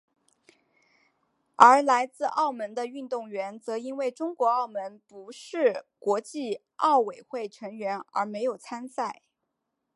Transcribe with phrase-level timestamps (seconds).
[1.55, 9.21] 而来自澳门的运动员则因为中国澳门不是国际奥委会成员而没有参赛。